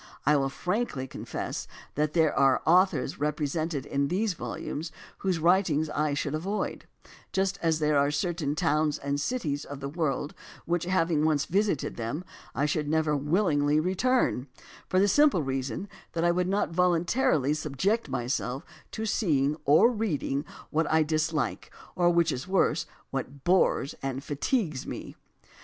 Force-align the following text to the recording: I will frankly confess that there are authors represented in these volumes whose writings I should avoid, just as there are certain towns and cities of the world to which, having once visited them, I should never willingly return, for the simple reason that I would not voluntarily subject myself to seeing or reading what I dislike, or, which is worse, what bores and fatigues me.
I 0.25 0.35
will 0.35 0.49
frankly 0.49 1.05
confess 1.05 1.67
that 1.93 2.13
there 2.13 2.33
are 2.33 2.63
authors 2.65 3.19
represented 3.19 3.85
in 3.85 4.07
these 4.07 4.33
volumes 4.33 4.91
whose 5.19 5.37
writings 5.37 5.91
I 5.91 6.15
should 6.15 6.33
avoid, 6.33 6.85
just 7.31 7.59
as 7.61 7.77
there 7.77 7.99
are 7.99 8.09
certain 8.09 8.55
towns 8.55 8.97
and 8.97 9.21
cities 9.21 9.63
of 9.63 9.79
the 9.79 9.87
world 9.87 10.31
to 10.31 10.35
which, 10.65 10.85
having 10.85 11.23
once 11.23 11.45
visited 11.45 11.97
them, 11.97 12.23
I 12.55 12.65
should 12.65 12.87
never 12.87 13.15
willingly 13.15 13.79
return, 13.79 14.47
for 14.89 14.99
the 14.99 15.07
simple 15.07 15.43
reason 15.43 15.87
that 16.13 16.23
I 16.25 16.31
would 16.31 16.47
not 16.47 16.71
voluntarily 16.71 17.53
subject 17.53 18.09
myself 18.09 18.63
to 18.93 19.05
seeing 19.05 19.55
or 19.65 19.91
reading 19.91 20.45
what 20.71 20.91
I 20.91 21.03
dislike, 21.03 21.69
or, 21.95 22.09
which 22.09 22.31
is 22.31 22.47
worse, 22.47 22.87
what 23.11 23.43
bores 23.43 23.93
and 24.01 24.23
fatigues 24.23 24.87
me. 24.87 25.15